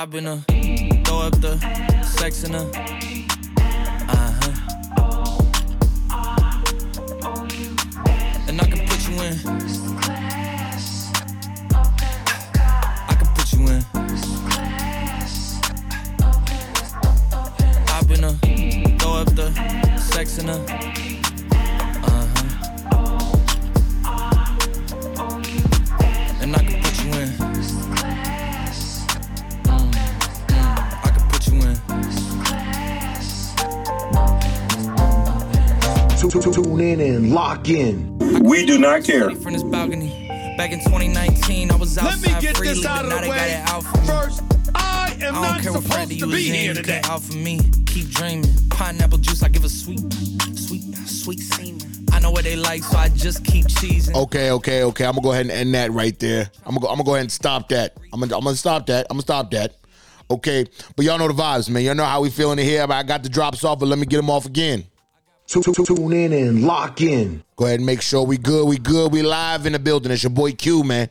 [0.00, 0.36] I've been a
[1.04, 1.58] throw up the
[2.04, 2.58] sex in a.
[4.08, 4.52] Uh huh.
[8.46, 9.34] And I can put you in.
[13.08, 13.84] I can put you in.
[17.88, 18.32] I've been a
[19.00, 19.52] throw up the
[19.98, 21.17] sex in a.
[36.30, 38.18] Tune in and lock in.
[38.44, 39.30] We do not care.
[39.36, 40.26] From this balcony.
[40.58, 43.62] Back in 2019, I was Let me get freely, this out of the way.
[43.66, 43.82] out.
[44.06, 44.42] First,
[44.74, 47.00] I am I not don't care what supposed to you be here in, today.
[47.04, 47.60] out for me.
[47.86, 48.44] Keep dreaming.
[48.70, 50.00] Pineapple juice, I give a sweet,
[50.54, 51.80] sweet, sweet semen.
[52.12, 54.14] I know what they like, so I just keep cheesing.
[54.14, 55.04] Okay, okay, okay.
[55.06, 56.50] I'm gonna go ahead and end that right there.
[56.66, 57.96] I'm gonna go, I'm gonna go ahead and stop that.
[58.12, 59.06] I'm gonna I'm gonna stop that.
[59.08, 59.76] I'm gonna stop that.
[60.30, 61.82] Okay, but y'all know the vibes, man.
[61.84, 62.84] Y'all know how we feeling in here.
[62.86, 64.84] I got the drops off, but let me get them off again.
[65.48, 67.42] Tu- tu- Tune in and lock in.
[67.56, 68.66] Go ahead and make sure we good.
[68.68, 69.12] We good.
[69.12, 70.12] We live in the building.
[70.12, 71.08] It's your boy Q, man,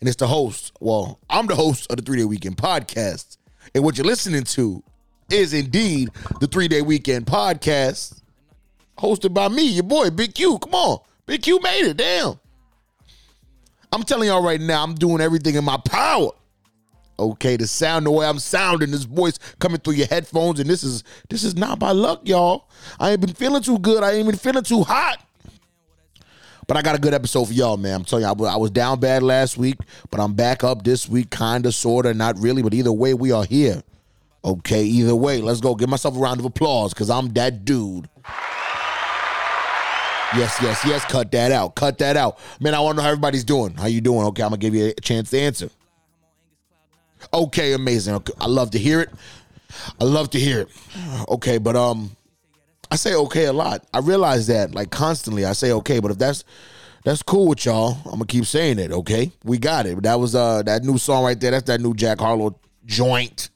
[0.00, 0.72] and it's the host.
[0.80, 3.36] Well, I'm the host of the Three Day Weekend Podcast,
[3.74, 4.82] and what you're listening to
[5.30, 6.08] is indeed
[6.40, 8.22] the Three Day Weekend Podcast,
[8.98, 10.58] hosted by me, your boy Big Q.
[10.58, 11.98] Come on, Big Q made it.
[11.98, 12.40] Damn.
[13.92, 16.30] I'm telling y'all right now, I'm doing everything in my power.
[17.20, 20.82] Okay, to sound the way I'm sounding, this voice coming through your headphones, and this
[20.82, 22.68] is this is not by luck, y'all.
[22.98, 24.02] I ain't been feeling too good.
[24.02, 25.22] I ain't been feeling too hot.
[26.66, 27.96] But I got a good episode for y'all, man.
[27.96, 29.76] I'm telling you, I was, down bad last week,
[30.10, 32.62] but I'm back up this week, kinda, sorta, not really.
[32.62, 33.82] But either way, we are here.
[34.44, 35.74] Okay, either way, let's go.
[35.74, 38.08] Give myself a round of applause, cause I'm that dude.
[40.36, 41.04] Yes, yes, yes.
[41.06, 41.74] Cut that out.
[41.74, 42.38] Cut that out.
[42.60, 43.74] Man, I want to know how everybody's doing.
[43.74, 44.24] How you doing?
[44.26, 45.70] Okay, I'm gonna give you a chance to answer.
[47.32, 48.14] Okay, amazing.
[48.16, 49.10] Okay, I love to hear it.
[50.00, 50.68] I love to hear it.
[51.28, 52.16] Okay, but um,
[52.90, 53.86] I say okay a lot.
[53.94, 55.44] I realize that like constantly.
[55.44, 56.44] I say okay, but if that's
[57.04, 58.90] that's cool with y'all, I'm gonna keep saying it.
[58.90, 60.02] Okay, we got it.
[60.02, 61.52] That was uh that new song right there.
[61.52, 63.50] That's that new Jack Harlow joint.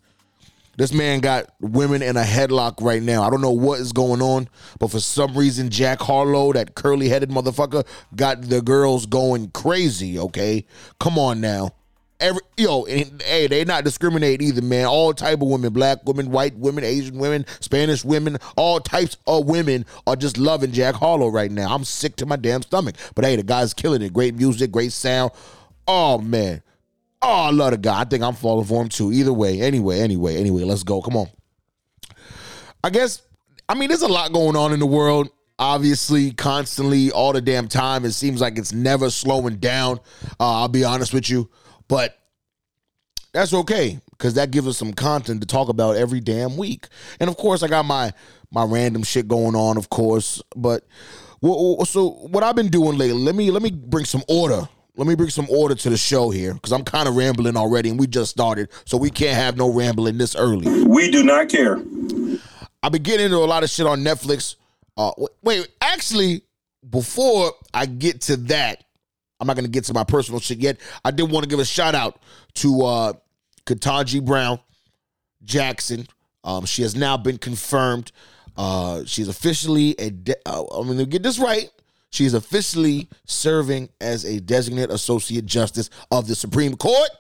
[0.76, 3.22] This man got women in a headlock right now.
[3.22, 4.48] I don't know what is going on,
[4.81, 7.86] but for some reason, Jack Harlow, that curly headed motherfucker,
[8.16, 10.19] got the girls going crazy.
[10.19, 10.66] Okay,
[10.98, 11.72] come on now.
[12.20, 14.86] Every yo, and, hey, they not discriminate either, man.
[14.86, 19.47] All type of women, black women, white women, Asian women, Spanish women, all types of
[19.47, 21.75] women are just loving Jack Harlow right now.
[21.75, 22.94] I'm sick to my damn stomach.
[23.14, 24.12] But hey, the guy's killing it.
[24.12, 25.32] Great music, great sound.
[25.88, 26.62] Oh man.
[27.20, 28.00] Oh, I love the guy.
[28.00, 29.10] I think I'm falling for him too.
[29.10, 31.00] Either way, anyway, anyway, anyway, let's go.
[31.02, 31.28] Come on.
[32.82, 33.22] I guess,
[33.69, 35.31] I mean, there's a lot going on in the world.
[35.58, 38.04] Obviously, constantly, all the damn time.
[38.04, 40.00] It seems like it's never slowing down.
[40.38, 41.48] Uh, I'll be honest with you.
[41.88, 42.18] But
[43.32, 46.86] that's okay because that gives us some content to talk about every damn week.
[47.20, 48.12] And of course, I got my
[48.50, 50.40] my random shit going on, of course.
[50.56, 50.86] But
[51.42, 53.18] so what I've been doing lately?
[53.22, 54.68] Let me let me bring some order.
[54.96, 57.90] Let me bring some order to the show here because I'm kind of rambling already,
[57.90, 60.84] and we just started, so we can't have no rambling this early.
[60.84, 61.82] We do not care.
[62.80, 64.54] I've been getting into a lot of shit on Netflix.
[64.96, 65.10] Uh,
[65.42, 66.42] wait, actually,
[66.88, 68.83] before I get to that,
[69.44, 70.78] I'm not gonna get to my personal shit yet.
[71.05, 72.19] I did want to give a shout out
[72.55, 73.12] to uh,
[73.66, 74.59] Ketanji Brown
[75.44, 76.06] Jackson.
[76.44, 78.10] Um, she has now been confirmed.
[78.56, 80.09] Uh, she's officially a.
[80.09, 81.69] De- uh, I'm gonna get this right.
[82.09, 87.11] She is officially serving as a designate associate justice of the Supreme Court.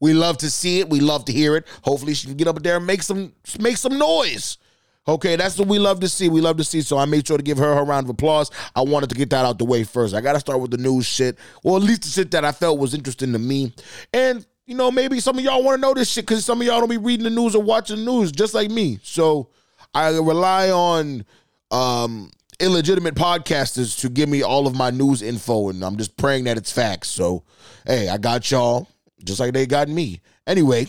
[0.00, 0.90] We love to see it.
[0.90, 1.68] We love to hear it.
[1.82, 4.58] Hopefully, she can get up there and make some make some noise.
[5.06, 6.30] Okay, that's what we love to see.
[6.30, 6.80] We love to see.
[6.80, 8.50] So I made sure to give her her round of applause.
[8.74, 10.14] I wanted to get that out the way first.
[10.14, 12.52] I got to start with the news shit, or at least the shit that I
[12.52, 13.74] felt was interesting to me.
[14.14, 16.66] And you know, maybe some of y'all want to know this shit because some of
[16.66, 18.98] y'all don't be reading the news or watching the news, just like me.
[19.02, 19.50] So
[19.94, 21.26] I rely on
[21.70, 26.44] um, illegitimate podcasters to give me all of my news info, and I'm just praying
[26.44, 27.08] that it's facts.
[27.08, 27.44] So
[27.86, 28.88] hey, I got y'all
[29.22, 30.22] just like they got me.
[30.46, 30.86] Anyway,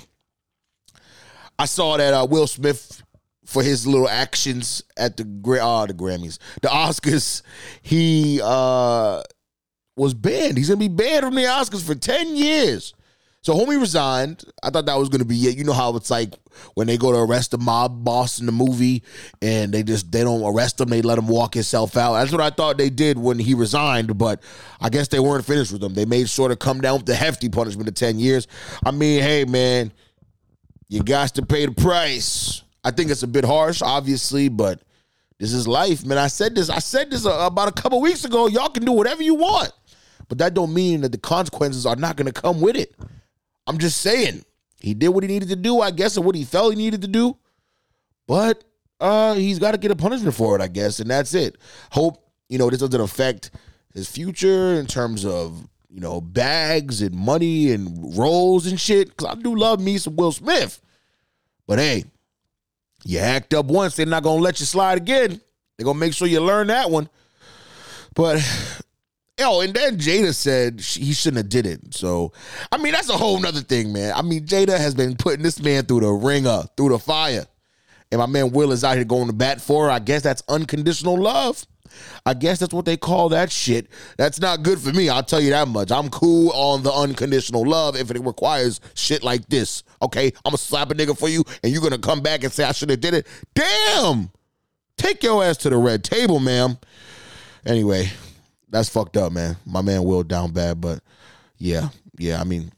[1.60, 3.02] I saw that uh, Will Smith
[3.46, 7.42] for his little actions at the uh, the Grammys, the Oscars,
[7.82, 9.22] he uh,
[9.96, 10.58] was banned.
[10.58, 12.94] He's gonna be banned from the Oscars for ten years.
[13.42, 14.44] So homie resigned.
[14.64, 15.56] I thought that was gonna be it.
[15.56, 16.34] You know how it's like
[16.74, 19.04] when they go to arrest the mob boss in the movie
[19.40, 22.14] and they just they don't arrest him, they let him walk himself out.
[22.14, 24.42] That's what I thought they did when he resigned, but
[24.82, 25.94] I guess they weren't finished with him.
[25.94, 28.48] They made sure to come down with the hefty punishment of 10 years.
[28.84, 29.94] I mean, hey man,
[30.88, 32.64] you got to pay the price.
[32.86, 34.80] I think it's a bit harsh, obviously, but
[35.40, 36.20] this is life, man.
[36.20, 36.70] I said this.
[36.70, 38.46] I said this uh, about a couple weeks ago.
[38.46, 39.72] Y'all can do whatever you want,
[40.30, 42.96] but that don't mean that the consequences are not going to come with it.
[43.66, 44.46] I'm just saying.
[44.80, 47.02] He did what he needed to do, I guess, or what he felt he needed
[47.02, 47.38] to do.
[48.28, 48.64] But
[49.00, 51.58] uh he's got to get a punishment for it, I guess, and that's it.
[51.92, 53.50] Hope, you know, this doesn't affect
[53.96, 59.18] his future in terms of, you know, bags and money and roles and shit.
[59.18, 60.82] Cause I do love me some Will Smith.
[61.66, 62.04] But hey,
[63.06, 65.40] you act up once, they're not gonna let you slide again.
[65.78, 67.08] They're gonna make sure you learn that one.
[68.16, 68.42] But
[69.40, 71.94] yo, and then Jada said she, he shouldn't have did it.
[71.94, 72.34] So
[72.72, 74.14] I mean, that's a whole nother thing, man.
[74.16, 77.46] I mean, Jada has been putting this man through the ringer, through the fire.
[78.12, 79.92] And my man Will is out here going to bat for her.
[79.92, 81.66] I guess that's unconditional love.
[82.26, 83.88] I guess that's what they call that shit.
[84.18, 85.10] That's not good for me.
[85.10, 85.92] I'll tell you that much.
[85.92, 89.84] I'm cool on the unconditional love if it requires shit like this.
[90.02, 92.64] Okay, I'm gonna slap a nigga for you, and you're gonna come back and say
[92.64, 93.28] I should have did it.
[93.54, 94.32] Damn,
[94.98, 96.78] take your ass to the red table, ma'am.
[97.66, 98.10] Anyway,
[98.70, 99.58] that's fucked up, man.
[99.66, 101.00] My man Will down bad, but
[101.58, 102.40] yeah, yeah.
[102.40, 102.72] I mean,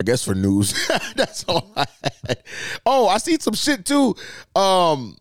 [0.00, 0.74] I guess for news,
[1.16, 1.86] that's all I
[2.26, 2.42] had.
[2.86, 4.14] Oh, I seen some shit too.
[4.54, 5.16] Um,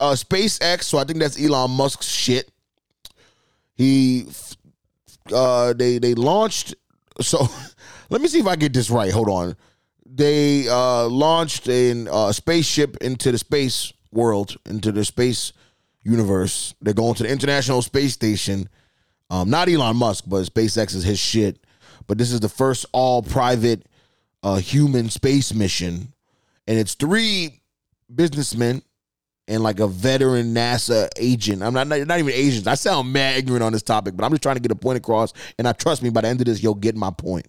[0.00, 0.84] uh, SpaceX.
[0.84, 2.50] So I think that's Elon Musk's shit.
[3.74, 4.26] He,
[5.32, 6.74] uh, they they launched.
[7.20, 7.48] So
[8.10, 9.12] let me see if I get this right.
[9.12, 9.56] Hold on.
[10.06, 15.52] They uh launched a uh, spaceship into the space world, into the space
[16.02, 16.74] universe.
[16.80, 18.68] They're going to the International Space Station.
[19.30, 21.58] Um, not Elon Musk, but SpaceX is his shit.
[22.06, 23.86] But this is the first all private
[24.42, 26.12] uh, human space mission,
[26.68, 27.62] and it's three
[28.14, 28.82] businessmen
[29.46, 31.62] and like a veteran NASA agent.
[31.62, 32.66] I'm not, not not even Asians.
[32.66, 34.96] I sound mad ignorant on this topic, but I'm just trying to get a point
[34.96, 35.32] across.
[35.58, 37.46] And I trust me, by the end of this, you'll get my point.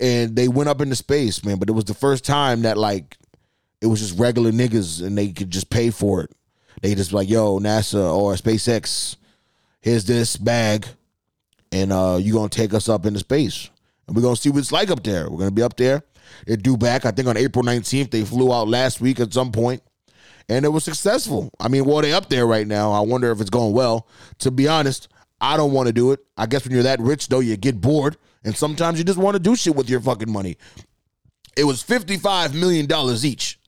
[0.00, 1.58] And they went up into space, man.
[1.58, 3.16] But it was the first time that like
[3.80, 6.30] it was just regular niggas, and they could just pay for it.
[6.82, 9.16] They just like, yo, NASA or SpaceX,
[9.80, 10.86] here's this bag,
[11.72, 13.70] and uh, you gonna take us up into space,
[14.06, 15.30] and we're gonna see what it's like up there.
[15.30, 16.02] We're gonna be up there.
[16.46, 18.10] They're due back, I think, on April 19th.
[18.10, 19.82] They flew out last week at some point
[20.48, 21.50] and it was successful.
[21.58, 22.92] I mean, well, they up there right now.
[22.92, 24.08] I wonder if it's going well.
[24.38, 25.08] To be honest,
[25.40, 26.20] I don't want to do it.
[26.36, 29.34] I guess when you're that rich, though, you get bored, and sometimes you just want
[29.34, 30.56] to do shit with your fucking money.
[31.56, 33.58] It was fifty-five million dollars each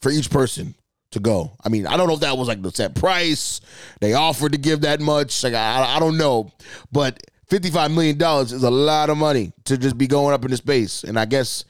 [0.00, 0.74] for each person
[1.10, 1.56] to go.
[1.64, 3.60] I mean, I don't know if that was like the set price.
[4.00, 5.42] They offered to give that much.
[5.42, 6.52] Like I, I don't know,
[6.92, 7.18] but
[7.48, 11.04] fifty-five million dollars is a lot of money to just be going up into space.
[11.04, 11.64] And I guess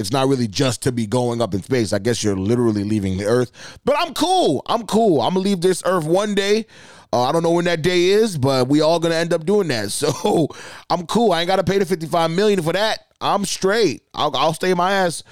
[0.00, 1.92] it's not really just to be going up in space.
[1.92, 3.52] I guess you're literally leaving the Earth.
[3.84, 4.62] But I'm cool.
[4.66, 5.20] I'm cool.
[5.20, 6.64] I'm gonna leave this Earth one day.
[7.12, 9.68] Uh, I don't know when that day is, but we all gonna end up doing
[9.68, 9.90] that.
[10.00, 10.48] So
[10.88, 11.32] I'm cool.
[11.32, 13.00] I ain't gotta pay the 55 million for that.
[13.20, 14.02] I'm straight.
[14.14, 15.22] I'll, I'll stay my ass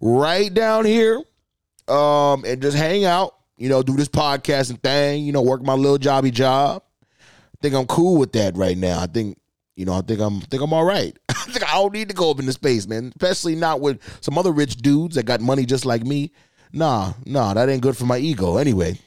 [0.00, 1.22] right down here,
[1.86, 3.36] um, and just hang out.
[3.56, 5.24] You know, do this podcasting thing.
[5.24, 6.82] You know, work my little jobby job.
[7.20, 8.98] I think I'm cool with that right now.
[8.98, 9.38] I think
[9.76, 11.16] you know, I think I'm think I'm all right.
[11.28, 13.12] I think I don't need to go up into space, man.
[13.14, 16.32] Especially not with some other rich dudes that got money just like me.
[16.72, 18.56] Nah, nah, that ain't good for my ego.
[18.56, 18.98] Anyway,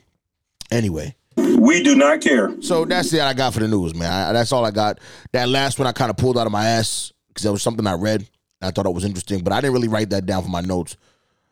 [0.71, 1.16] anyway.
[1.36, 2.62] We do not care.
[2.62, 4.12] So that's it I got for the news, man.
[4.12, 5.00] I, that's all I got.
[5.33, 7.86] That last one I kind of pulled out of my ass because that was something
[7.88, 8.30] I read.
[8.62, 10.98] I thought it was interesting, but I didn't really write that down for my notes.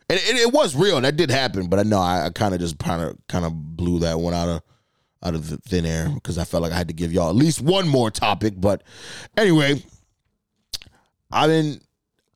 [0.09, 0.99] And it, it was real.
[1.01, 3.53] That did happen, but I know I, I kind of just kind of kind of
[3.53, 4.61] blew that one out of
[5.23, 7.35] out of the thin air because I felt like I had to give y'all at
[7.35, 8.53] least one more topic.
[8.57, 8.83] But
[9.35, 9.81] anyway,
[11.31, 11.81] I've been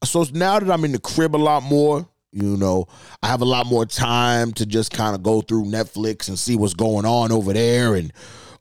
[0.04, 2.88] so now that I'm in the crib a lot more, you know,
[3.22, 6.56] I have a lot more time to just kind of go through Netflix and see
[6.56, 8.12] what's going on over there and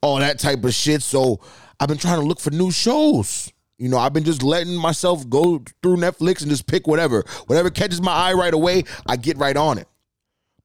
[0.02, 1.02] all that type of shit.
[1.02, 1.40] So
[1.78, 3.50] I've been trying to look for new shows.
[3.78, 7.24] You know, I've been just letting myself go through Netflix and just pick whatever.
[7.46, 9.88] Whatever catches my eye right away, I get right on it.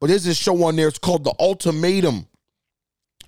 [0.02, 2.28] But there's this show on there, it's called The Ultimatum.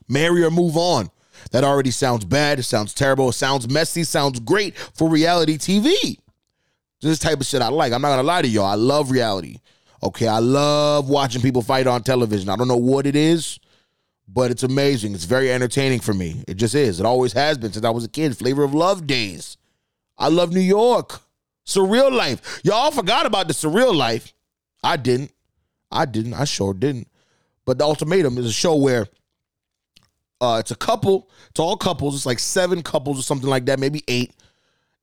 [0.07, 1.09] Marry or move on.
[1.51, 2.59] That already sounds bad.
[2.59, 3.29] It sounds terrible.
[3.29, 4.03] It sounds messy.
[4.03, 6.17] Sounds great for reality TV.
[7.01, 7.93] This type of shit I like.
[7.93, 8.65] I'm not gonna lie to y'all.
[8.65, 9.59] I love reality.
[10.01, 12.49] Okay, I love watching people fight on television.
[12.49, 13.59] I don't know what it is,
[14.27, 15.13] but it's amazing.
[15.13, 16.43] It's very entertaining for me.
[16.47, 16.99] It just is.
[16.99, 18.37] It always has been since I was a kid.
[18.37, 19.57] Flavor of Love days.
[20.17, 21.21] I love New York.
[21.65, 22.61] Surreal life.
[22.63, 24.33] Y'all forgot about the surreal life.
[24.83, 25.31] I didn't.
[25.91, 26.33] I didn't.
[26.33, 27.07] I sure didn't.
[27.65, 29.07] But the ultimatum is a show where
[30.39, 31.29] uh, it's a couple.
[31.49, 32.15] It's all couples.
[32.15, 34.33] It's like seven couples or something like that, maybe eight.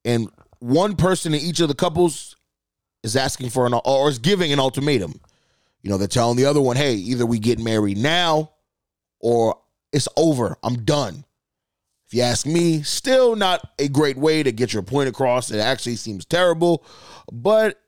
[0.05, 0.29] And
[0.61, 2.37] one person in each of the couples
[3.03, 5.21] is asking for an or is giving an ultimatum.
[5.83, 8.53] You know, they're telling the other one, "Hey, either we get married now,
[9.21, 9.59] or
[9.93, 10.57] it's over.
[10.63, 11.25] I'm done."
[12.07, 15.51] If you ask me, still not a great way to get your point across.
[15.51, 16.85] It actually seems terrible,
[17.33, 17.81] but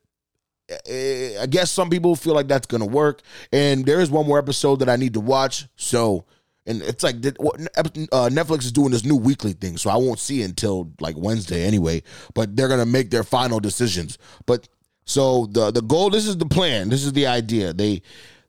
[0.87, 3.23] eh, I guess some people feel like that's gonna work.
[3.53, 6.25] And there is one more episode that I need to watch, so
[6.67, 10.43] And it's like uh, Netflix is doing this new weekly thing, so I won't see
[10.43, 12.03] it until like Wednesday anyway.
[12.35, 14.19] But they're gonna make their final decisions.
[14.47, 14.69] But
[15.05, 17.73] so the the goal, this is the plan, this is the idea.
[17.73, 18.03] They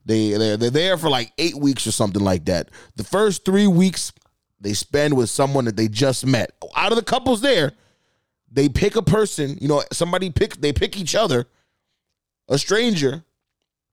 [0.06, 2.70] they they're, they're there for like eight weeks or something like that.
[2.96, 4.12] The first three weeks
[4.60, 6.52] they spend with someone that they just met.
[6.76, 7.74] Out of the couples there,
[8.52, 9.58] they pick a person.
[9.62, 11.46] You know, somebody pick they pick each other,
[12.48, 13.24] a stranger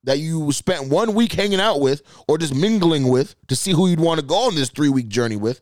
[0.04, 3.88] that you spent one week hanging out with or just mingling with to see who
[3.88, 5.60] you'd want to go on this three week journey with.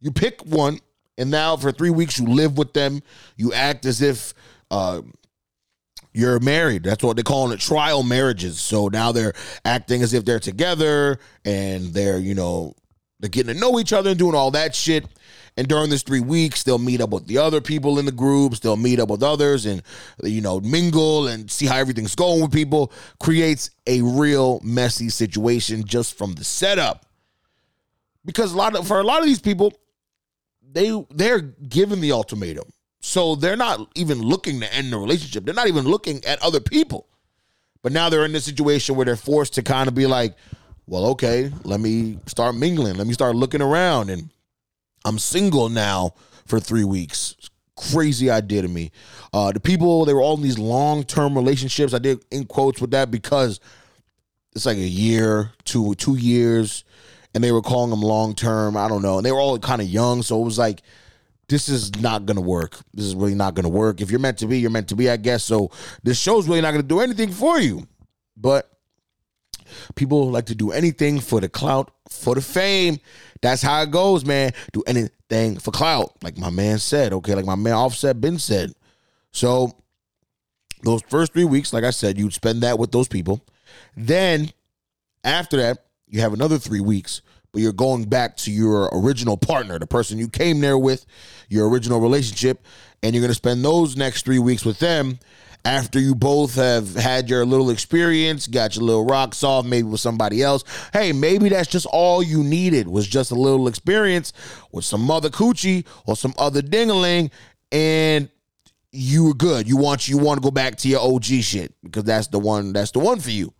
[0.00, 0.80] You pick one,
[1.16, 3.02] and now for three weeks you live with them.
[3.36, 4.34] You act as if
[4.70, 5.02] uh,
[6.12, 6.82] you're married.
[6.82, 8.60] That's what they're calling it trial marriages.
[8.60, 9.34] So now they're
[9.64, 12.74] acting as if they're together and they're, you know,
[13.20, 15.06] they're getting to know each other and doing all that shit.
[15.56, 18.60] And during this three weeks, they'll meet up with the other people in the groups.
[18.60, 19.82] They'll meet up with others and,
[20.22, 22.90] you know, mingle and see how everything's going with people.
[23.20, 27.06] Creates a real messy situation just from the setup.
[28.24, 29.72] Because a lot of for a lot of these people,
[30.62, 32.72] they they're given the ultimatum.
[33.00, 35.44] So they're not even looking to end the relationship.
[35.44, 37.08] They're not even looking at other people.
[37.82, 40.36] But now they're in this situation where they're forced to kind of be like,
[40.86, 42.96] well, okay, let me start mingling.
[42.96, 44.08] Let me start looking around.
[44.08, 44.30] And
[45.04, 46.14] I'm single now
[46.46, 47.36] for three weeks.
[47.76, 48.90] Crazy idea to me.
[49.32, 51.94] Uh, the people, they were all in these long term relationships.
[51.94, 53.60] I did in quotes with that because
[54.54, 56.84] it's like a year, two, two years,
[57.34, 58.76] and they were calling them long term.
[58.76, 59.16] I don't know.
[59.16, 60.22] And they were all kind of young.
[60.22, 60.82] So it was like,
[61.48, 62.78] this is not gonna work.
[62.94, 64.00] This is really not gonna work.
[64.00, 65.44] If you're meant to be, you're meant to be, I guess.
[65.44, 65.70] So
[66.02, 67.86] this show's really not gonna do anything for you.
[68.36, 68.71] But
[69.94, 72.98] people like to do anything for the clout, for the fame.
[73.40, 74.52] That's how it goes, man.
[74.72, 77.12] Do anything for clout, like my man said.
[77.12, 78.72] Okay, like my man Offset Ben said.
[79.30, 79.72] So
[80.82, 83.44] those first three weeks, like I said, you'd spend that with those people.
[83.96, 84.50] Then
[85.24, 89.78] after that, you have another three weeks but you're going back to your original partner,
[89.78, 91.04] the person you came there with,
[91.48, 92.64] your original relationship,
[93.02, 95.18] and you're going to spend those next three weeks with them
[95.64, 100.00] after you both have had your little experience, got your little rocks off, maybe with
[100.00, 100.64] somebody else.
[100.92, 104.32] Hey, maybe that's just all you needed was just a little experience
[104.72, 107.30] with some other coochie or some other dingaling,
[107.70, 108.28] and
[108.90, 109.68] you were good.
[109.68, 112.72] You want you want to go back to your OG shit because that's the one.
[112.72, 113.54] That's the one for you.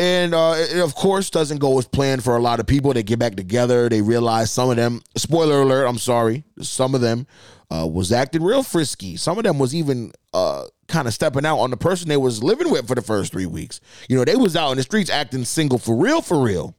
[0.00, 2.94] And uh, it, of course, doesn't go as planned for a lot of people.
[2.94, 3.86] They get back together.
[3.90, 7.26] They realize some of them, spoiler alert, I'm sorry, some of them
[7.70, 9.18] uh, was acting real frisky.
[9.18, 12.42] Some of them was even uh, kind of stepping out on the person they was
[12.42, 13.82] living with for the first three weeks.
[14.08, 16.74] You know, they was out in the streets acting single for real, for real.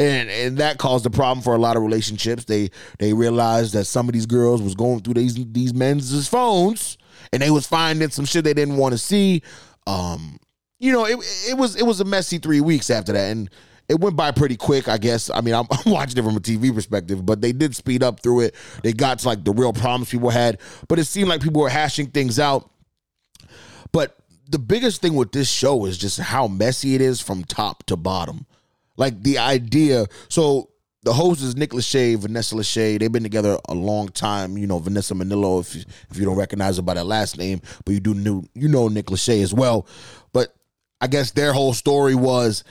[0.00, 2.44] And and that caused a problem for a lot of relationships.
[2.44, 6.98] They they realized that some of these girls was going through these these men's phones
[7.32, 9.42] and they was finding some shit they didn't want to see.
[9.86, 10.40] Um,
[10.84, 11.16] you know, it
[11.48, 13.48] it was it was a messy three weeks after that, and
[13.88, 14.86] it went by pretty quick.
[14.86, 15.30] I guess.
[15.30, 18.20] I mean, I'm, I'm watching it from a TV perspective, but they did speed up
[18.20, 18.54] through it.
[18.82, 21.70] They got to like the real problems people had, but it seemed like people were
[21.70, 22.70] hashing things out.
[23.92, 24.14] But
[24.50, 27.96] the biggest thing with this show is just how messy it is from top to
[27.96, 28.44] bottom.
[28.98, 30.04] Like the idea.
[30.28, 30.68] So
[31.02, 32.98] the host is Nick Lachey, Vanessa Lachey.
[32.98, 34.58] They've been together a long time.
[34.58, 37.62] You know Vanessa Minnillo, if you, if you don't recognize her by that last name,
[37.86, 39.86] but you do know you know Nick Lachey as well.
[41.04, 42.64] I guess their whole story was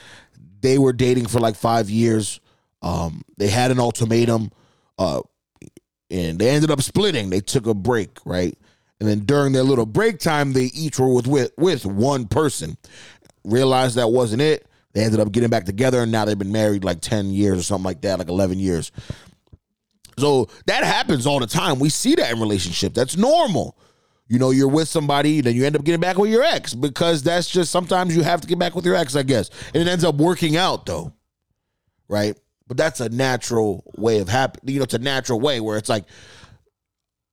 [0.60, 2.40] they were dating for like five years.
[2.82, 4.50] Um, they had an ultimatum,
[4.98, 5.20] uh,
[6.10, 7.30] and they ended up splitting.
[7.30, 8.58] They took a break, right?
[8.98, 12.76] And then during their little break time, they each were with with, with one person.
[13.44, 14.66] Realized that wasn't it.
[14.94, 17.62] They ended up getting back together, and now they've been married like ten years or
[17.62, 18.90] something like that, like eleven years.
[20.18, 21.78] So that happens all the time.
[21.78, 22.96] We see that in relationships.
[22.96, 23.78] That's normal.
[24.26, 27.22] You know, you're with somebody, then you end up getting back with your ex because
[27.22, 29.50] that's just sometimes you have to get back with your ex, I guess.
[29.74, 31.12] And it ends up working out though.
[32.08, 32.38] Right?
[32.66, 34.74] But that's a natural way of happening.
[34.74, 36.04] You know, it's a natural way where it's like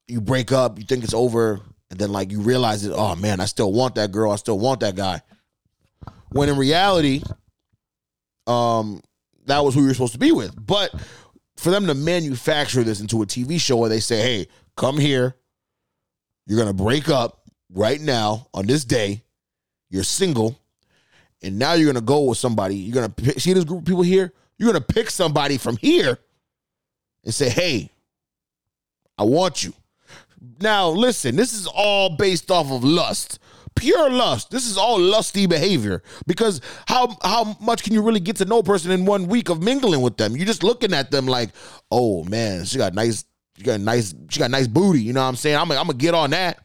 [0.08, 3.40] you break up, you think it's over, and then like you realize it, oh man,
[3.40, 5.22] I still want that girl, I still want that guy.
[6.30, 7.22] When in reality,
[8.48, 9.02] um,
[9.46, 10.54] that was who you're supposed to be with.
[10.66, 10.94] But
[11.58, 15.36] for them to manufacture this into a TV show where they say, hey, come here,
[16.46, 17.42] you're gonna break up
[17.74, 19.24] right now on this day.
[19.90, 20.58] You're single,
[21.42, 22.76] and now you're gonna go with somebody.
[22.76, 24.34] You're gonna pick, see this group of people here.
[24.58, 26.20] You're gonna pick somebody from here
[27.24, 27.92] and say, "Hey,
[29.18, 29.74] I want you."
[30.60, 31.36] Now, listen.
[31.36, 33.40] This is all based off of lust,
[33.76, 34.50] pure lust.
[34.50, 38.60] This is all lusty behavior because how how much can you really get to know
[38.60, 40.36] a person in one week of mingling with them?
[40.36, 41.50] You're just looking at them like,
[41.92, 43.26] "Oh man, she got nice
[43.58, 45.02] she got a nice, she got nice booty.
[45.02, 45.58] You know what I'm saying?
[45.58, 46.60] I'm, I'm gonna get on that.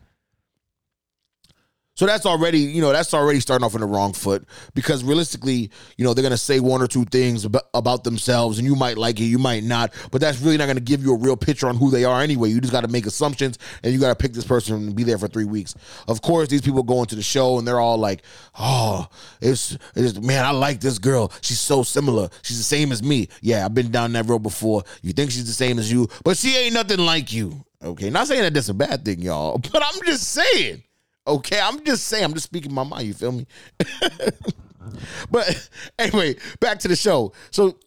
[1.96, 5.70] So that's already, you know, that's already starting off in the wrong foot because realistically,
[5.96, 8.76] you know, they're going to say one or two things about, about themselves and you
[8.76, 11.18] might like it, you might not, but that's really not going to give you a
[11.18, 12.50] real picture on who they are anyway.
[12.50, 15.04] You just got to make assumptions and you got to pick this person and be
[15.04, 15.74] there for three weeks.
[16.06, 18.22] Of course, these people go into the show and they're all like,
[18.58, 19.08] oh,
[19.40, 21.32] it's, it's man, I like this girl.
[21.40, 22.28] She's so similar.
[22.42, 23.28] She's the same as me.
[23.40, 24.84] Yeah, I've been down that road before.
[25.00, 27.64] You think she's the same as you, but she ain't nothing like you.
[27.82, 30.82] Okay, not saying that that's a bad thing, y'all, but I'm just saying.
[31.26, 33.06] Okay, I'm just saying, I'm just speaking my mind.
[33.06, 33.46] You feel me?
[35.30, 37.32] but anyway, back to the show.
[37.50, 37.78] So,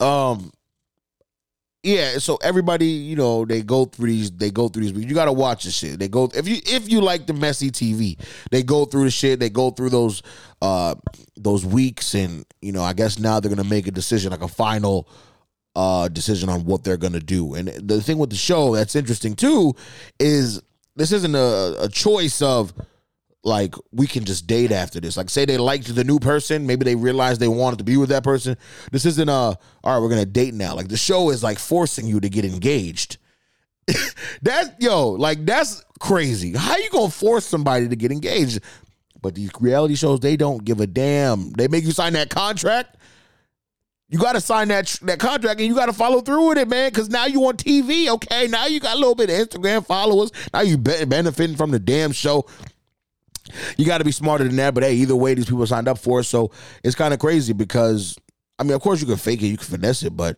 [0.00, 0.50] um,
[1.86, 2.18] yeah.
[2.18, 4.30] So everybody, you know, they go through these.
[4.32, 5.04] They go through these.
[5.04, 6.00] You got to watch this shit.
[6.00, 8.18] They go if you if you like the messy TV,
[8.50, 9.38] they go through the shit.
[9.38, 10.22] They go through those
[10.60, 10.96] uh
[11.36, 14.48] those weeks, and you know, I guess now they're gonna make a decision, like a
[14.48, 15.08] final
[15.76, 17.54] uh decision on what they're gonna do.
[17.54, 19.74] And the thing with the show that's interesting too
[20.18, 20.60] is
[20.96, 22.72] this isn't a, a choice of
[23.44, 25.16] like we can just date after this.
[25.16, 28.08] Like say they liked the new person, maybe they realized they wanted to be with
[28.08, 28.56] that person.
[28.90, 30.74] This isn't a all right, we're gonna date now.
[30.74, 33.18] Like the show is like forcing you to get engaged.
[34.42, 36.54] that yo, like that's crazy.
[36.54, 38.60] How you gonna force somebody to get engaged?
[39.22, 41.52] But these reality shows, they don't give a damn.
[41.52, 42.96] They make you sign that contract.
[44.08, 46.68] You got to sign that that contract and you got to follow through with it,
[46.68, 46.90] man.
[46.90, 48.46] Because now you on TV, okay?
[48.46, 50.30] Now you got a little bit of Instagram followers.
[50.54, 52.46] Now you be- benefiting from the damn show.
[53.76, 54.74] You got to be smarter than that.
[54.74, 56.52] But hey, either way, these people signed up for it, so
[56.84, 58.16] it's kind of crazy because
[58.58, 60.36] I mean, of course, you can fake it, you can finesse it, but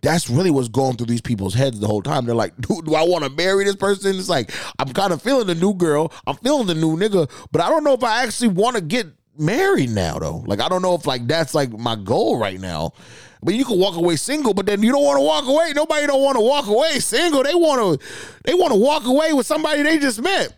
[0.00, 2.24] that's really what's going through these people's heads the whole time.
[2.24, 4.16] They're like, do, do I want to marry this person?
[4.16, 6.12] It's like, I'm kind of feeling the new girl.
[6.26, 9.06] I'm feeling the new nigga, but I don't know if I actually want to get
[9.38, 10.44] married now, though.
[10.46, 12.92] Like, I don't know if like that's like my goal right now.
[13.40, 15.72] But you can walk away single, but then you don't want to walk away.
[15.72, 17.44] Nobody don't want to walk away single.
[17.44, 18.06] They want to,
[18.44, 20.52] they want to walk away with somebody they just met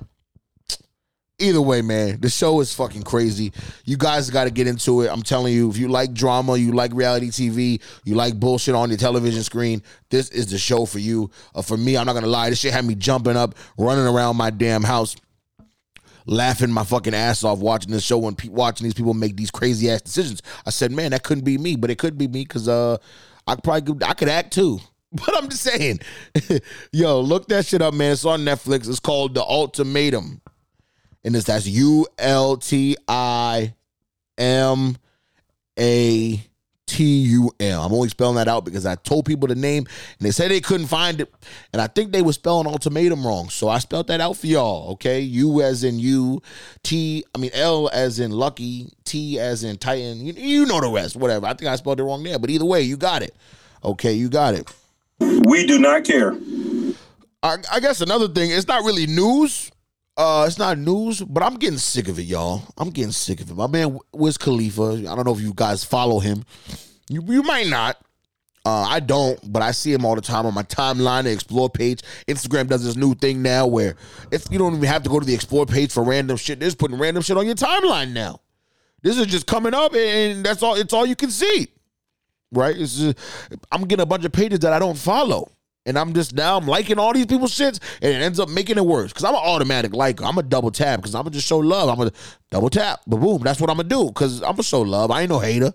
[1.40, 3.52] either way, man, the show is fucking crazy.
[3.84, 5.08] You guys got to get into it.
[5.08, 8.90] I'm telling you, if you like drama, you like reality TV, you like bullshit on
[8.90, 11.30] your television screen, this is the show for you.
[11.54, 14.36] Uh, for me, I'm not gonna lie, this shit had me jumping up, running around
[14.36, 15.16] my damn house.
[16.30, 19.50] Laughing my fucking ass off watching this show and pe- watching these people make these
[19.50, 20.42] crazy ass decisions.
[20.64, 22.96] I said, man, that couldn't be me, but it could be me because uh,
[23.46, 24.80] I probably could, I could act too.
[25.12, 25.98] But I'm just saying,
[26.92, 28.12] yo, look that shit up, man.
[28.12, 28.88] It's on Netflix.
[28.88, 30.40] It's called The Ultimatum
[31.24, 33.74] and it's that's U L T I
[34.38, 34.96] M
[35.78, 36.49] A
[36.90, 37.78] T U M.
[37.78, 40.60] I'm only spelling that out because I told people the name and they said they
[40.60, 41.32] couldn't find it.
[41.72, 43.48] And I think they were spelling ultimatum wrong.
[43.48, 45.20] So I spelled that out for y'all, okay?
[45.20, 46.42] U as in you,
[46.82, 50.26] T, I mean L as in lucky, T as in Titan.
[50.26, 51.46] You, you know the rest, whatever.
[51.46, 53.36] I think I spelled it wrong there, but either way, you got it.
[53.84, 54.68] Okay, you got it.
[55.20, 56.36] We do not care.
[57.44, 59.70] I, I guess another thing, it's not really news.
[60.20, 62.62] Uh, it's not news, but I'm getting sick of it, y'all.
[62.76, 63.54] I'm getting sick of it.
[63.54, 65.08] My man Wiz Khalifa.
[65.10, 66.44] I don't know if you guys follow him.
[67.08, 67.96] You you might not.
[68.66, 71.70] Uh, I don't, but I see him all the time on my timeline, the explore
[71.70, 72.02] page.
[72.28, 73.96] Instagram does this new thing now where
[74.30, 76.66] if you don't even have to go to the explore page for random shit, they're
[76.66, 78.40] just putting random shit on your timeline now.
[79.00, 80.74] This is just coming up, and that's all.
[80.74, 81.68] It's all you can see,
[82.52, 82.76] right?
[82.76, 83.16] Just,
[83.72, 85.50] I'm getting a bunch of pages that I don't follow.
[85.90, 88.78] And I'm just now I'm liking all these people's shits, and it ends up making
[88.78, 89.12] it worse.
[89.12, 90.24] Cause I'm an automatic liker.
[90.24, 91.88] I'm a double tap because I'm gonna just show love.
[91.88, 92.12] I'm gonna
[92.48, 94.12] double tap, but boom, that's what I'm gonna do.
[94.12, 95.10] Cause I'm gonna show love.
[95.10, 95.72] I ain't no hater.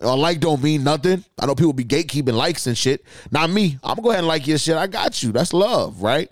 [0.00, 1.24] A like don't mean nothing.
[1.38, 3.04] I know people be gatekeeping likes and shit.
[3.30, 3.78] Not me.
[3.82, 4.76] I'm gonna go ahead and like your shit.
[4.76, 5.30] I got you.
[5.30, 6.30] That's love, right?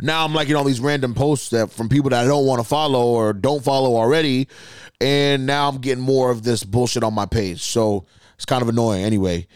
[0.00, 2.68] Now I'm liking all these random posts that from people that I don't want to
[2.68, 4.46] follow or don't follow already,
[5.00, 7.62] and now I'm getting more of this bullshit on my page.
[7.62, 9.04] So it's kind of annoying.
[9.04, 9.48] Anyway,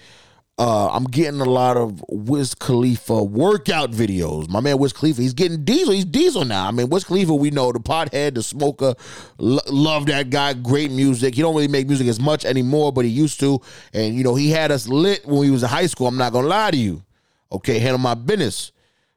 [0.56, 4.48] uh, I'm getting a lot of Wiz Khalifa workout videos.
[4.48, 5.92] My man Wiz Khalifa, he's getting diesel.
[5.92, 6.68] He's diesel now.
[6.68, 8.94] I mean, Wiz Khalifa, we know the pothead, the smoker.
[9.38, 10.52] Lo- love that guy.
[10.52, 11.34] Great music.
[11.34, 13.60] He don't really make music as much anymore, but he used to.
[13.92, 16.06] And you know, he had us lit when he was in high school.
[16.06, 17.02] I'm not gonna lie to you.
[17.50, 18.70] Okay, handle my business.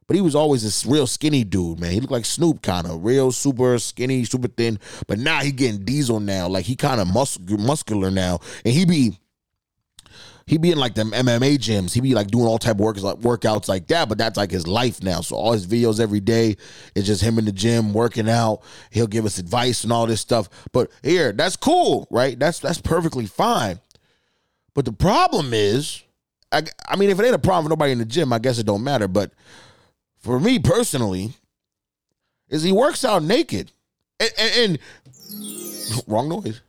[0.07, 1.91] But he was always this real skinny dude, man.
[1.91, 4.79] He looked like Snoop, kind of real super skinny, super thin.
[5.05, 6.47] But now he getting diesel now.
[6.47, 9.19] Like he kind of mus- muscular now, and he be
[10.47, 11.93] he be in like them MMA gyms.
[11.93, 14.07] He be like doing all type of workouts, like workouts like that.
[14.07, 15.19] But that's like his life now.
[15.19, 16.55] So all his videos every day
[16.95, 18.61] is just him in the gym working out.
[18.89, 20.47] He'll give us advice and all this stuff.
[20.71, 22.39] But here, that's cool, right?
[22.39, 23.81] That's that's perfectly fine.
[24.73, 26.01] But the problem is,
[26.49, 28.57] I, I mean, if it ain't a problem for nobody in the gym, I guess
[28.57, 29.09] it don't matter.
[29.09, 29.31] But
[30.19, 31.33] for me personally,
[32.47, 33.73] is he works out naked,
[34.17, 34.79] and, and,
[35.35, 36.61] and wrong noise.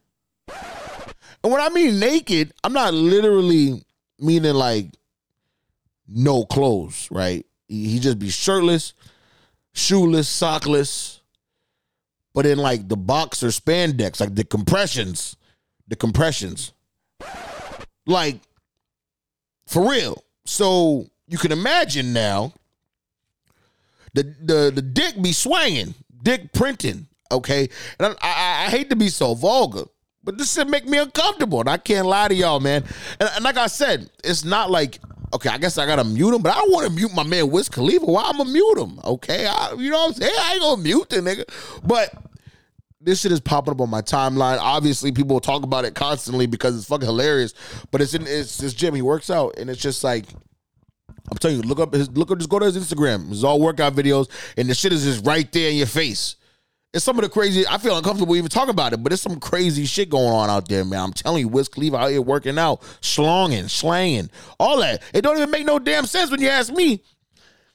[1.43, 3.83] And when I mean naked, I'm not literally
[4.19, 4.87] meaning like
[6.07, 7.45] no clothes, right?
[7.69, 8.95] He, just be shirtless,
[9.75, 11.21] shoeless, sockless,
[12.35, 15.37] but in like the boxer spandex, like the compressions,
[15.87, 16.73] the compressions.
[18.07, 18.41] Like,
[19.67, 20.25] for real.
[20.47, 22.55] So you can imagine now
[24.15, 27.07] the the the dick be swinging, dick printing.
[27.31, 29.85] Okay, and I, I, I hate to be so vulgar,
[30.25, 32.85] but this shit make me uncomfortable, and I can't lie to y'all, man.
[33.21, 35.01] And, and like I said, it's not like
[35.35, 37.51] okay, I guess I gotta mute him, but I don't want to mute my man
[37.51, 38.07] Wiz Khalifa.
[38.07, 39.01] Why I'm gonna mute him?
[39.05, 40.35] Okay, I, you know what I'm saying?
[40.39, 41.45] I ain't gonna mute the nigga,
[41.87, 42.13] but
[43.01, 44.59] this shit is popping up on my timeline.
[44.59, 47.55] Obviously, people talk about it constantly because it's fucking hilarious.
[47.91, 48.95] But it's in it's this gym.
[48.95, 50.27] He works out, and it's just like
[51.31, 53.31] I'm telling you, look up his look up just go to his Instagram.
[53.31, 56.37] It's all workout videos, and the shit is just right there in your face.
[56.95, 57.67] It's some of the crazy.
[57.67, 60.69] I feel uncomfortable even talking about it, but it's some crazy shit going on out
[60.69, 61.01] there, man.
[61.01, 65.03] I'm telling you, Wiz Khalifa out here working out, slonging, slanging, all that.
[65.13, 67.03] It don't even make no damn sense when you ask me,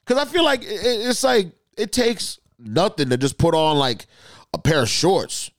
[0.04, 4.08] because I feel like it's like it takes nothing to just put on like
[4.52, 5.52] a pair of shorts.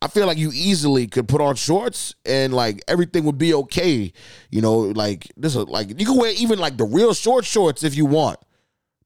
[0.00, 4.12] I feel like you easily could put on shorts and like everything would be okay.
[4.50, 7.82] You know, like this is like you can wear even like the real short shorts
[7.82, 8.38] if you want,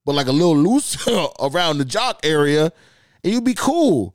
[0.05, 1.07] but like a little loose
[1.41, 2.73] around the jock area,
[3.23, 4.15] and you'd be cool.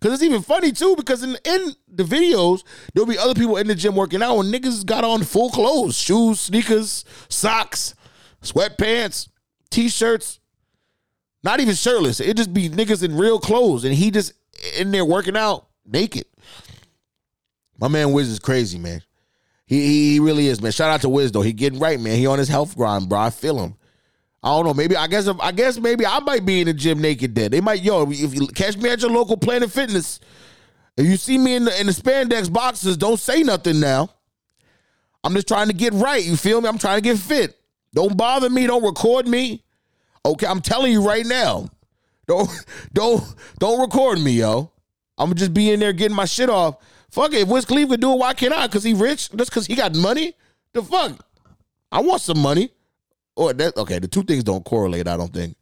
[0.00, 3.66] Cause it's even funny too, because in in the videos, there'll be other people in
[3.66, 7.94] the gym working out and niggas got on full clothes, shoes, sneakers, socks,
[8.42, 9.28] sweatpants,
[9.70, 10.40] t-shirts,
[11.42, 12.20] not even shirtless.
[12.20, 14.34] It just be niggas in real clothes, and he just
[14.76, 16.26] in there working out naked.
[17.78, 19.02] My man Wiz is crazy, man.
[19.66, 20.72] He he really is, man.
[20.72, 21.40] Shout out to Wiz though.
[21.40, 22.18] He getting right, man.
[22.18, 23.18] He on his health grind, bro.
[23.18, 23.76] I feel him.
[24.44, 24.74] I don't know.
[24.74, 27.34] Maybe I guess I guess maybe I might be in the gym naked.
[27.34, 28.08] Then they might yo.
[28.10, 30.20] If you catch me at your local Planet Fitness,
[30.98, 34.10] if you see me in the in the spandex boxes, don't say nothing now.
[35.24, 36.22] I'm just trying to get right.
[36.22, 36.68] You feel me?
[36.68, 37.58] I'm trying to get fit.
[37.94, 38.66] Don't bother me.
[38.66, 39.64] Don't record me.
[40.26, 41.70] Okay, I'm telling you right now.
[42.26, 42.50] Don't
[42.92, 43.24] don't
[43.58, 44.70] don't record me, yo.
[45.16, 46.76] I'm just be in there getting my shit off.
[47.10, 47.42] Fuck it.
[47.42, 48.68] If Wiz Khalifa do it, why can't I?
[48.68, 49.30] Cause he rich?
[49.34, 50.34] Just cause he got money?
[50.74, 51.24] The fuck?
[51.90, 52.73] I want some money.
[53.36, 55.56] Or that okay, the two things don't correlate, I don't think.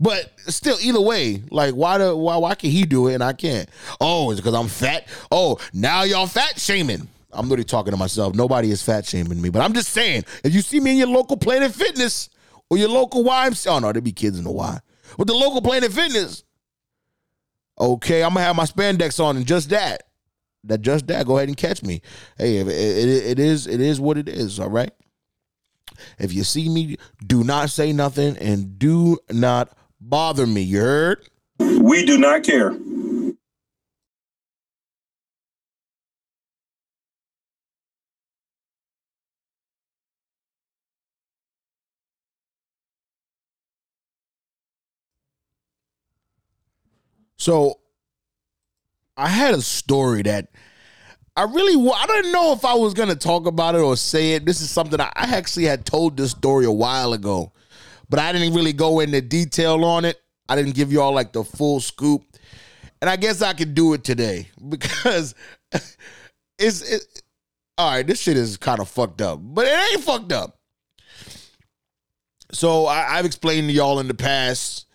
[0.00, 3.32] But still, either way, like why the why why can he do it and I
[3.32, 3.68] can't?
[4.00, 5.06] Oh, is because I'm fat?
[5.30, 7.08] Oh, now y'all fat shaming.
[7.32, 8.34] I'm literally talking to myself.
[8.34, 11.08] Nobody is fat shaming me, but I'm just saying, if you see me in your
[11.08, 12.28] local Planet Fitness
[12.68, 14.78] or your local YMCA, oh no, there'd be kids in the Y.
[15.16, 16.44] but the local Planet Fitness,
[17.80, 20.04] okay, I'm gonna have my spandex on and just that.
[20.64, 21.26] That just that.
[21.26, 22.02] Go ahead and catch me.
[22.38, 24.60] Hey, it, it, it is it is what it is.
[24.60, 24.92] All right.
[26.18, 30.62] If you see me, do not say nothing and do not bother me.
[30.62, 31.28] You heard?
[31.58, 32.76] We do not care.
[47.42, 47.80] So
[49.16, 50.50] I had a story that
[51.34, 54.44] I really I don't know if I was gonna talk about it or say it.
[54.44, 57.52] This is something I, actually had told this story a while ago,
[58.10, 60.20] but I didn't really go into detail on it.
[60.48, 62.22] I didn't give y'all like the full scoop,
[63.00, 65.34] and I guess I could do it today because
[66.58, 67.22] it's it,
[67.78, 68.06] all right.
[68.06, 70.58] This shit is kind of fucked up, but it ain't fucked up.
[72.52, 74.86] So I, I've explained to y'all in the past.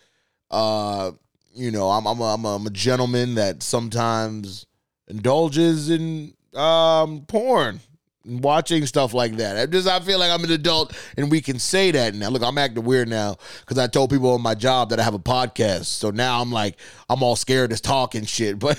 [0.52, 1.10] Uh,
[1.52, 4.67] you know, I'm I'm a, I'm a, I'm a gentleman that sometimes
[5.08, 7.80] indulges in um porn
[8.24, 9.56] and watching stuff like that.
[9.56, 12.28] I just I feel like I'm an adult and we can say that now.
[12.28, 15.14] Look, I'm acting weird now because I told people on my job that I have
[15.14, 15.86] a podcast.
[15.86, 16.76] So now I'm like
[17.08, 18.58] I'm all scared to talk and shit.
[18.68, 18.78] But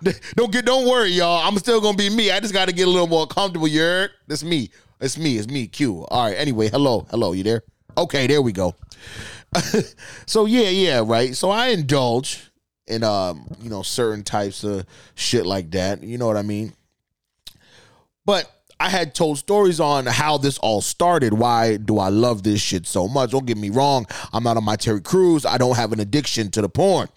[0.36, 1.46] don't get don't worry, y'all.
[1.46, 2.30] I'm still gonna be me.
[2.30, 3.68] I just gotta get a little more comfortable.
[3.68, 4.10] You heard?
[4.26, 4.70] That's me.
[5.00, 5.38] It's me.
[5.38, 5.68] It's me.
[5.68, 6.04] Q.
[6.06, 6.36] All right.
[6.36, 7.32] Anyway, hello, hello.
[7.32, 7.62] You there?
[7.96, 8.74] Okay, there we go.
[10.26, 11.34] so yeah, yeah, right.
[11.36, 12.47] So I indulge
[12.88, 16.02] in um, you know, certain types of shit like that.
[16.02, 16.72] You know what I mean?
[18.24, 21.32] But I had told stories on how this all started.
[21.32, 23.32] Why do I love this shit so much?
[23.32, 24.06] Don't get me wrong.
[24.32, 25.44] I'm not on my Terry Crews.
[25.44, 27.08] I don't have an addiction to the porn.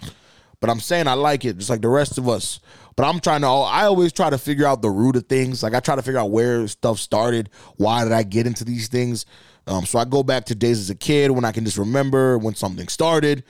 [0.60, 2.60] But I'm saying I like it just like the rest of us.
[2.96, 5.64] But I'm trying to, I always try to figure out the root of things.
[5.64, 7.50] Like I try to figure out where stuff started.
[7.78, 9.26] Why did I get into these things?
[9.68, 12.38] Um, so I go back to days as a kid when I can just remember
[12.38, 13.44] when something started.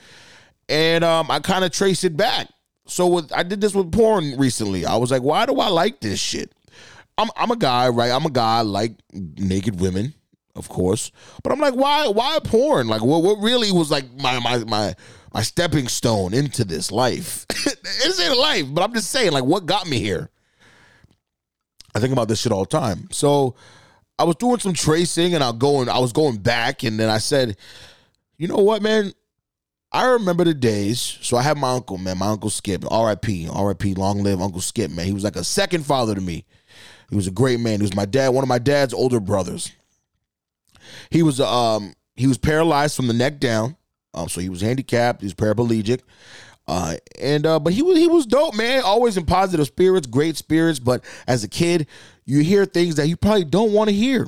[0.72, 2.48] And um, I kind of trace it back.
[2.86, 4.86] So with, I did this with porn recently.
[4.86, 6.50] I was like, why do I like this shit?
[7.18, 8.10] I'm I'm a guy, right?
[8.10, 10.14] I'm a guy I like naked women,
[10.56, 11.12] of course.
[11.42, 12.88] But I'm like, why why porn?
[12.88, 14.94] Like what what really was like my my my
[15.34, 17.44] my stepping stone into this life?
[17.50, 20.30] it's in life, but I'm just saying, like, what got me here?
[21.94, 23.08] I think about this shit all the time.
[23.10, 23.56] So
[24.18, 27.18] I was doing some tracing and I going I was going back and then I
[27.18, 27.58] said,
[28.38, 29.12] you know what, man?
[29.92, 31.18] I remember the days.
[31.20, 33.48] So I had my uncle, man, my uncle Skip, R.I.P.
[33.52, 33.94] R.I.P.
[33.94, 35.06] Long live Uncle Skip, man.
[35.06, 36.44] He was like a second father to me.
[37.10, 37.80] He was a great man.
[37.80, 39.70] He was my dad, one of my dad's older brothers.
[41.10, 43.76] He was um he was paralyzed from the neck down.
[44.14, 45.20] Um, so he was handicapped.
[45.20, 46.00] He was paraplegic.
[46.66, 48.82] Uh, and uh, but he was he was dope, man.
[48.82, 50.78] Always in positive spirits, great spirits.
[50.78, 51.86] But as a kid,
[52.24, 54.26] you hear things that you probably don't want to hear.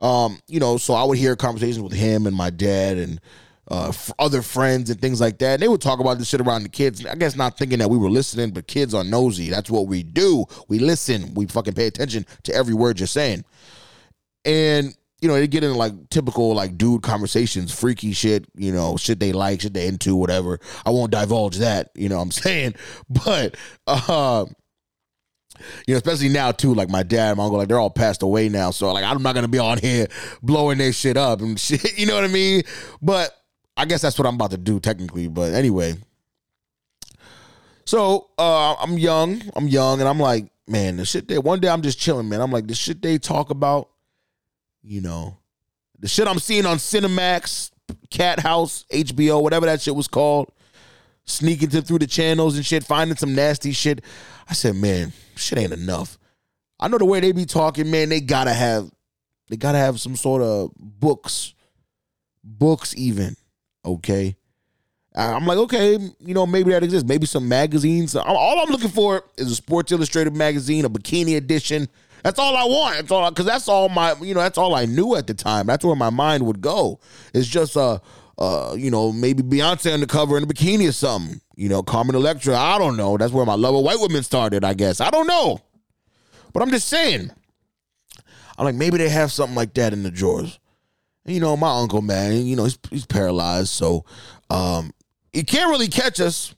[0.00, 3.20] Um, you know, so I would hear conversations with him and my dad and
[3.68, 5.54] uh, other friends and things like that.
[5.54, 7.04] And they would talk about this shit around the kids.
[7.06, 9.50] I guess not thinking that we were listening, but kids are nosy.
[9.50, 10.44] That's what we do.
[10.68, 11.32] We listen.
[11.34, 13.44] We fucking pay attention to every word you're saying.
[14.44, 18.96] And you know, they get into like typical like dude conversations, freaky shit, you know,
[18.96, 20.58] shit they like, shit they into, whatever.
[20.84, 22.74] I won't divulge that, you know what I'm saying?
[23.08, 24.46] But uh
[25.86, 28.48] you know, especially now too, like my dad, my uncle, like they're all passed away
[28.48, 28.72] now.
[28.72, 30.08] So like I'm not gonna be on here
[30.42, 32.64] blowing their shit up and shit, you know what I mean?
[33.00, 33.32] But
[33.76, 35.28] I guess that's what I'm about to do technically.
[35.28, 35.96] But anyway.
[37.84, 41.68] So uh I'm young, I'm young, and I'm like, man, the shit they one day
[41.68, 42.40] I'm just chilling, man.
[42.40, 43.88] I'm like, the shit they talk about
[44.82, 45.36] you know,
[45.98, 47.70] the shit I'm seeing on Cinemax,
[48.10, 50.50] Cat House, HBO, whatever that shit was called,
[51.24, 54.04] sneaking to, through the channels and shit, finding some nasty shit.
[54.48, 56.18] I said, man, shit ain't enough.
[56.80, 58.08] I know the way they be talking, man.
[58.08, 58.90] They gotta have,
[59.48, 61.54] they gotta have some sort of books,
[62.42, 63.36] books even.
[63.84, 64.36] Okay,
[65.14, 67.08] I'm like, okay, you know, maybe that exists.
[67.08, 68.14] Maybe some magazines.
[68.16, 71.88] All I'm looking for is a Sports Illustrated magazine, a bikini edition,
[72.22, 72.96] that's all I want.
[72.96, 75.66] That's all because that's all my you know that's all I knew at the time.
[75.66, 77.00] That's where my mind would go.
[77.34, 77.98] It's just uh
[78.38, 81.40] uh you know maybe Beyonce on the cover in a bikini or something.
[81.56, 82.56] You know Carmen Electra.
[82.56, 83.16] I don't know.
[83.16, 84.64] That's where my love of white women started.
[84.64, 85.60] I guess I don't know,
[86.52, 87.30] but I'm just saying.
[88.58, 90.58] I'm like maybe they have something like that in the drawers.
[91.24, 92.46] You know my uncle man.
[92.46, 94.04] You know he's he's paralyzed, so
[94.50, 94.92] um
[95.32, 96.54] he can't really catch us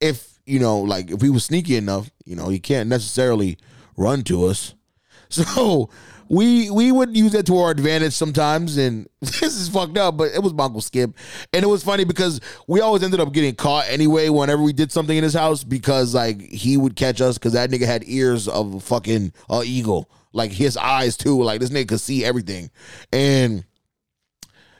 [0.00, 2.10] if you know like if we was sneaky enough.
[2.24, 3.58] You know he can't necessarily
[3.96, 4.74] run to us.
[5.32, 5.88] So
[6.30, 10.32] we we would use that to our advantage sometimes, and this is fucked up, but
[10.32, 11.12] it was my Uncle Skip.
[11.52, 14.92] And it was funny because we always ended up getting caught anyway whenever we did
[14.92, 18.48] something in his house because like he would catch us because that nigga had ears
[18.48, 20.08] of a fucking uh, eagle.
[20.32, 21.42] Like his eyes too.
[21.42, 22.70] Like this nigga could see everything.
[23.12, 23.64] And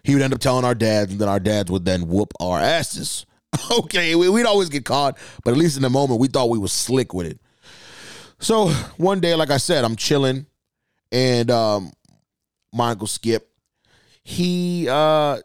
[0.03, 2.59] he would end up telling our dads, and then our dads would then whoop our
[2.59, 3.27] asses.
[3.71, 6.59] Okay, we, would always get caught, but at least in the moment we thought we
[6.59, 7.41] was slick with it.
[8.39, 10.47] So one day, like I said, I'm chilling,
[11.11, 11.93] and um,
[12.73, 13.51] my uncle Skip,
[14.23, 15.41] he uh,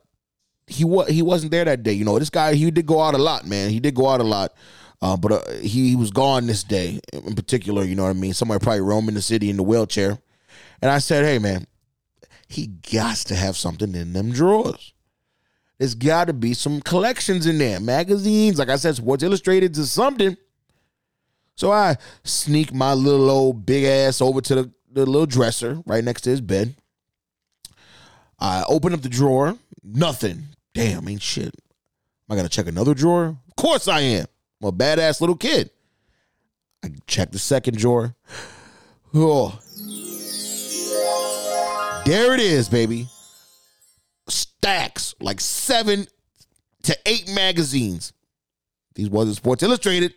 [0.68, 1.94] he was he wasn't there that day.
[1.94, 3.70] You know, this guy he did go out a lot, man.
[3.72, 4.54] He did go out a lot,
[5.02, 7.84] uh, but uh, he, he was gone this day in particular.
[7.84, 8.34] You know what I mean?
[8.34, 10.18] Somewhere probably roaming the city in the wheelchair.
[10.82, 11.68] And I said, hey man,
[12.48, 14.94] he got to have something in them drawers.
[15.78, 18.58] There's got to be some collections in there, magazines.
[18.58, 20.38] Like I said, Sports Illustrated to something.
[21.56, 26.04] So I sneak my little old big ass over to the, the little dresser right
[26.04, 26.76] next to his bed.
[28.40, 30.44] I open up the drawer, nothing.
[30.74, 31.56] Damn, ain't shit.
[31.56, 33.38] Am I gonna check another drawer?
[33.48, 34.26] Of course I am.
[34.62, 35.70] I'm a badass little kid.
[36.84, 38.16] I check the second drawer.
[39.14, 39.60] Oh.
[42.06, 43.08] There it is, baby.
[44.28, 46.06] Stacks, like seven
[46.84, 48.14] to eight magazines.
[48.94, 50.14] These wasn't Sports Illustrated.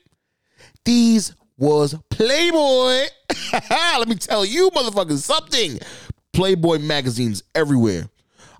[0.84, 3.06] These was Playboy.
[3.70, 5.78] Let me tell you, motherfuckers, something.
[6.32, 8.08] Playboy magazines everywhere.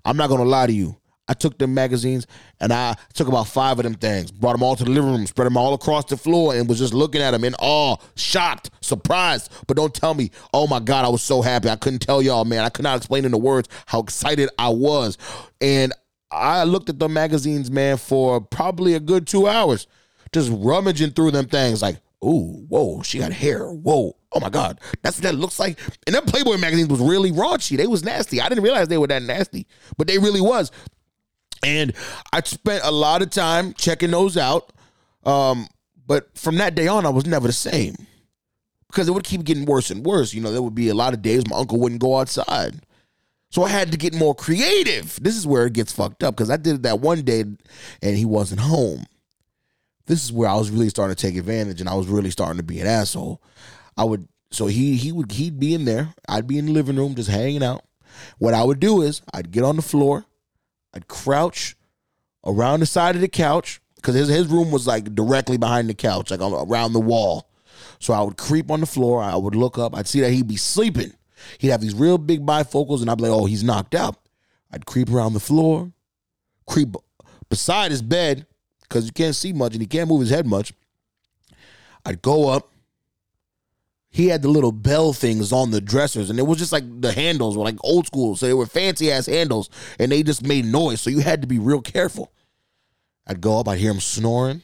[0.03, 0.97] I'm not gonna lie to you.
[1.29, 2.25] I took them magazines
[2.59, 5.27] and I took about five of them things, brought them all to the living room,
[5.27, 8.71] spread them all across the floor, and was just looking at them in awe, shocked,
[8.81, 9.51] surprised.
[9.67, 11.69] But don't tell me, oh my God, I was so happy.
[11.69, 12.65] I couldn't tell y'all, man.
[12.65, 15.17] I could not explain in the words how excited I was.
[15.61, 15.93] And
[16.31, 19.85] I looked at the magazines, man, for probably a good two hours,
[20.33, 23.69] just rummaging through them things like, Ooh, whoa, she got hair.
[23.69, 25.79] Whoa, oh my God, that's what that looks like.
[26.05, 27.77] And them Playboy magazines was really raunchy.
[27.77, 28.41] They was nasty.
[28.41, 30.71] I didn't realize they were that nasty, but they really was.
[31.63, 31.93] And
[32.31, 34.71] I spent a lot of time checking those out.
[35.25, 35.67] Um,
[36.07, 37.95] but from that day on, I was never the same
[38.87, 40.33] because it would keep getting worse and worse.
[40.33, 42.79] You know, there would be a lot of days my uncle wouldn't go outside.
[43.51, 45.19] So I had to get more creative.
[45.21, 48.25] This is where it gets fucked up because I did that one day and he
[48.25, 49.05] wasn't home
[50.09, 52.57] this is where I was really starting to take advantage and I was really starting
[52.57, 53.41] to be an asshole.
[53.95, 56.15] I would so he he would he'd be in there.
[56.27, 57.85] I'd be in the living room just hanging out.
[58.39, 60.25] What I would do is I'd get on the floor,
[60.93, 61.75] I'd crouch
[62.45, 65.93] around the side of the couch because his his room was like directly behind the
[65.93, 67.49] couch, like around the wall.
[67.99, 69.21] So I would creep on the floor.
[69.21, 69.95] I would look up.
[69.95, 71.13] I'd see that he'd be sleeping.
[71.57, 74.17] He'd have these real big bifocals, and I'd be like, "Oh, he's knocked out."
[74.71, 75.91] I'd creep around the floor,
[76.67, 76.95] creep
[77.49, 78.45] beside his bed,
[78.81, 80.73] because you can't see much and he can't move his head much.
[82.05, 82.68] I'd go up.
[84.11, 87.11] He had the little bell things on the dressers, and it was just like the
[87.11, 88.35] handles were like old school.
[88.35, 89.69] So they were fancy ass handles,
[89.99, 90.99] and they just made noise.
[90.99, 92.31] So you had to be real careful.
[93.27, 94.63] I'd go up, I'd hear him snoring.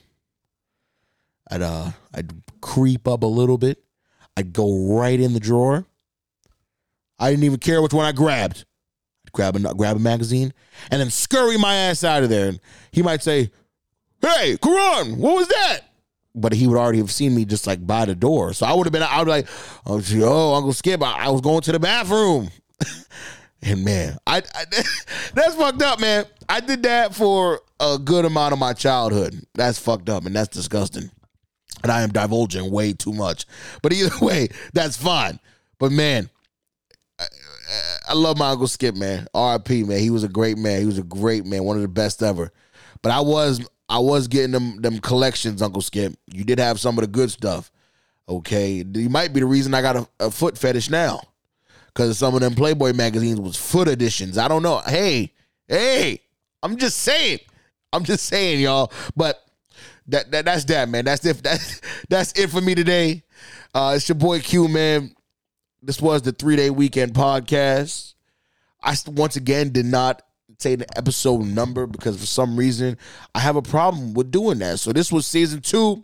[1.50, 3.84] I'd uh I'd creep up a little bit.
[4.36, 5.86] I'd go right in the drawer.
[7.20, 8.66] I didn't even care which one I grabbed.
[9.26, 10.54] I'd grab a grab a magazine
[10.90, 12.50] and then scurry my ass out of there.
[12.50, 12.60] And
[12.92, 13.52] he might say,
[14.22, 15.82] "Hey, Karan, what was that?"
[16.36, 18.54] But he would already have seen me just like by the door.
[18.54, 19.04] So I would have been.
[19.04, 19.48] I would be like,
[19.86, 22.50] "Oh, oh Uncle Skip, I, I was going to the bathroom."
[23.62, 24.66] and man, I, I
[25.34, 26.26] that's fucked up, man.
[26.48, 29.42] I did that for a good amount of my childhood.
[29.54, 31.10] That's fucked up, and that's disgusting.
[31.84, 33.46] And I am divulging way too much.
[33.82, 35.40] But either way, that's fine.
[35.80, 36.30] But man,
[37.20, 37.26] I,
[38.10, 39.28] I love my Uncle Skip, man.
[39.34, 39.84] R.I.P.
[39.84, 40.00] man.
[40.00, 40.80] He was a great man.
[40.80, 42.52] He was a great man, one of the best ever.
[43.02, 46.14] But I was I was getting them them collections, Uncle Skip.
[46.28, 47.72] You did have some of the good stuff.
[48.28, 48.84] Okay.
[48.94, 51.22] You might be the reason I got a, a foot fetish now.
[51.94, 54.38] Cause some of them Playboy magazines was foot editions.
[54.38, 54.82] I don't know.
[54.86, 55.32] Hey,
[55.68, 56.20] hey,
[56.62, 57.40] I'm just saying.
[57.94, 58.92] I'm just saying, y'all.
[59.16, 59.42] But
[60.08, 61.06] that, that that's that, man.
[61.06, 61.38] That's it.
[61.44, 63.24] That's that's it for me today.
[63.74, 65.16] Uh, it's your boy Q, man.
[65.82, 68.14] This was the three day weekend podcast.
[68.84, 70.22] I once again did not
[70.60, 72.98] say the episode number because for some reason
[73.34, 74.80] I have a problem with doing that.
[74.80, 76.04] So this was season two,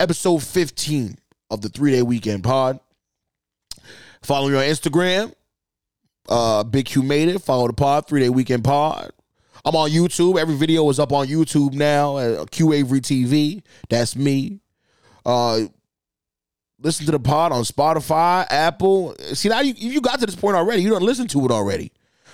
[0.00, 1.16] episode 15
[1.50, 2.80] of the three day weekend pod.
[4.22, 5.32] Follow me on Instagram.
[6.28, 7.40] Uh, Big Q made it.
[7.40, 9.10] Follow the pod, three day weekend pod.
[9.64, 10.38] I'm on YouTube.
[10.38, 12.18] Every video is up on YouTube now.
[12.18, 13.62] at Q Avery TV.
[13.88, 14.60] That's me.
[15.24, 15.62] Uh,
[16.80, 19.14] listen to the pod on Spotify, Apple.
[19.32, 20.82] See now you you got to this point already.
[20.82, 21.92] You don't listen to it already.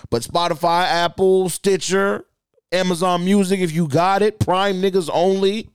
[0.09, 2.25] But Spotify, Apple, Stitcher,
[2.73, 5.71] Amazon Music, if you got it, Prime niggas only.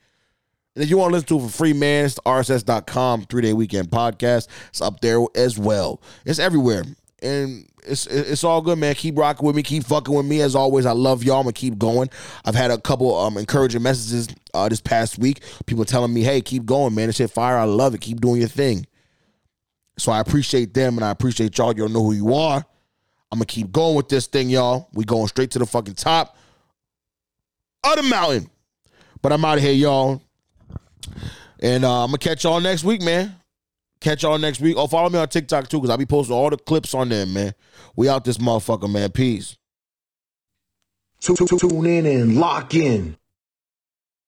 [0.76, 3.54] And if you want to listen to it for free, man, it's rss.com, three day
[3.54, 4.48] weekend podcast.
[4.70, 6.02] It's up there as well.
[6.26, 6.84] It's everywhere.
[7.22, 8.94] And it's it's all good, man.
[8.96, 9.64] Keep rocking with me.
[9.64, 10.42] Keep fucking with me.
[10.42, 11.38] As always, I love y'all.
[11.38, 12.10] I'm gonna keep going.
[12.44, 15.42] I've had a couple um encouraging messages uh, this past week.
[15.66, 17.08] People telling me, "Hey, keep going, man.
[17.08, 17.58] This shit fire.
[17.58, 18.02] I love it.
[18.02, 18.86] Keep doing your thing."
[19.98, 21.74] So I appreciate them and I appreciate y'all.
[21.76, 22.66] You all know who you are.
[23.36, 24.88] I'm gonna keep going with this thing, y'all.
[24.94, 26.38] We going straight to the fucking top
[27.84, 28.50] of the mountain.
[29.22, 30.22] But I'm out of here, y'all.
[31.60, 33.36] And uh, I'm gonna catch y'all next week, man.
[34.00, 34.78] Catch y'all next week.
[34.78, 37.26] Oh, follow me on TikTok too, because I'll be posting all the clips on there,
[37.26, 37.54] man.
[37.98, 39.12] We out this motherfucker, man.
[39.12, 39.58] Peace.
[41.20, 43.18] Tune in and lock in.